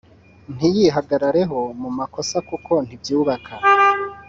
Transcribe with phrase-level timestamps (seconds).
[0.55, 3.51] ntiyihagarareho mu makosa kuko ntibyubaka